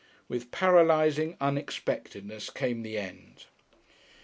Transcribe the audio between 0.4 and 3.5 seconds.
paralysing unexpectedness came the end.